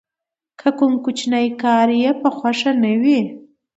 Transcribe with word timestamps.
که 0.59 0.69
کوم 0.77 0.93
کوچنی 1.03 1.47
کارګر 1.61 1.89
یې 2.03 2.11
په 2.21 2.29
خوښه 2.35 2.71
نه 2.83 2.93
وي 3.01 3.19